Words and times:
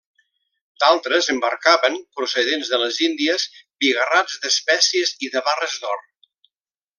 D'altres 0.83 1.27
embarcaven, 1.33 1.97
procedents 2.21 2.71
de 2.73 2.79
les 2.85 2.97
Índies, 3.09 3.45
bigarrats 3.85 4.41
d'espècies 4.47 5.13
i 5.29 5.31
de 5.37 5.45
barres 5.51 5.77
d'or. 5.85 6.03